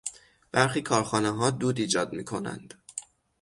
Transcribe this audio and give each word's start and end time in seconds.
برخی 0.51 0.81
کارخانهها 0.81 1.49
دود 1.51 1.79
ایجاد 1.79 2.13
میکنند. 2.13 2.73